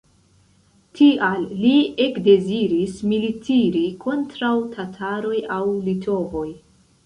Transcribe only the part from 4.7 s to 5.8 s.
tataroj aŭ